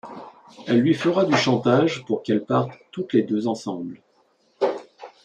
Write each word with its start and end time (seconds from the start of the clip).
Elle 0.65 0.79
lui 0.81 0.95
fera 0.95 1.25
du 1.25 1.37
chantage 1.37 2.03
pour 2.05 2.23
qu'elles 2.23 2.43
partent 2.43 2.79
toutes 2.91 3.13
les 3.13 3.21
deux 3.21 3.45
ensemble. 3.47 4.01